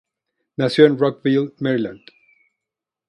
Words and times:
Nació 0.57 0.87
en 0.87 0.97
Rockville, 0.97 1.51
Maryland. 1.59 2.01